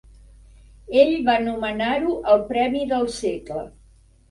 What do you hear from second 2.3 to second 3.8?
"el premi del segle".